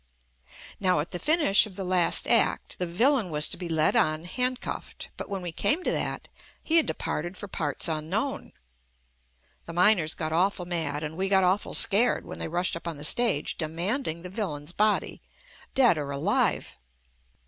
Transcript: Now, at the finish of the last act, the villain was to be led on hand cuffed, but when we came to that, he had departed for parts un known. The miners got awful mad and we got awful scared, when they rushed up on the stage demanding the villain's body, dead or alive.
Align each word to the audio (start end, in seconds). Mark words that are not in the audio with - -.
Now, 0.79 0.99
at 0.99 1.11
the 1.11 1.19
finish 1.19 1.67
of 1.67 1.75
the 1.75 1.83
last 1.83 2.27
act, 2.27 2.79
the 2.79 2.87
villain 2.87 3.29
was 3.29 3.47
to 3.49 3.55
be 3.55 3.69
led 3.69 3.95
on 3.95 4.23
hand 4.25 4.59
cuffed, 4.59 5.09
but 5.15 5.29
when 5.29 5.43
we 5.43 5.51
came 5.51 5.83
to 5.83 5.91
that, 5.91 6.27
he 6.63 6.77
had 6.77 6.87
departed 6.87 7.37
for 7.37 7.47
parts 7.47 7.87
un 7.87 8.09
known. 8.09 8.51
The 9.67 9.73
miners 9.73 10.15
got 10.15 10.33
awful 10.33 10.65
mad 10.65 11.03
and 11.03 11.15
we 11.15 11.29
got 11.29 11.43
awful 11.43 11.75
scared, 11.75 12.25
when 12.25 12.39
they 12.39 12.47
rushed 12.47 12.75
up 12.75 12.87
on 12.87 12.97
the 12.97 13.03
stage 13.05 13.59
demanding 13.59 14.23
the 14.23 14.29
villain's 14.31 14.71
body, 14.71 15.21
dead 15.75 15.99
or 15.99 16.09
alive. 16.09 16.79